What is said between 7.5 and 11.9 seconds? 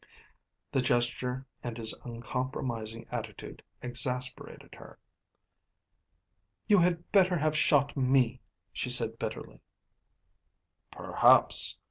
shot me," she said bitterly. "Perhaps.